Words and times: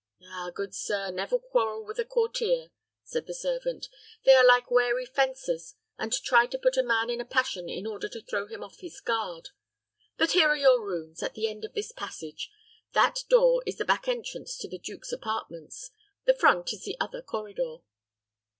"Ah, 0.25 0.49
good 0.49 0.73
sir, 0.73 1.11
never 1.11 1.37
quarrel 1.37 1.85
with 1.85 1.99
a 1.99 2.03
courtier," 2.05 2.71
said 3.03 3.27
the 3.27 3.35
servant. 3.35 3.87
"They 4.25 4.31
are 4.33 4.43
like 4.43 4.71
wary 4.71 5.05
fencers, 5.05 5.75
and 5.95 6.11
try 6.11 6.47
to 6.47 6.57
put 6.57 6.75
a 6.75 6.81
man 6.81 7.11
in 7.11 7.21
a 7.21 7.23
passion 7.23 7.69
in 7.69 7.85
order 7.85 8.09
to 8.09 8.19
throw 8.21 8.47
him 8.47 8.63
off 8.63 8.79
his 8.79 8.99
guard. 8.99 9.49
But 10.17 10.31
here 10.31 10.47
are 10.47 10.57
your 10.57 10.83
rooms, 10.83 11.21
at 11.21 11.35
the 11.35 11.47
end 11.47 11.65
of 11.65 11.75
this 11.75 11.91
passage. 11.91 12.49
That 12.93 13.25
door 13.29 13.61
is 13.67 13.77
the 13.77 13.85
back 13.85 14.07
entrance 14.07 14.57
to 14.57 14.67
the 14.67 14.79
duke's 14.79 15.11
apartments. 15.11 15.91
The 16.25 16.33
front 16.33 16.73
is 16.73 16.79
on 16.87 16.87
the 16.87 16.97
other 16.99 17.21
corridor." 17.21 17.83